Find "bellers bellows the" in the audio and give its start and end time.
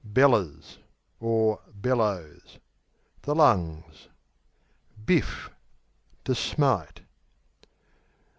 0.03-3.35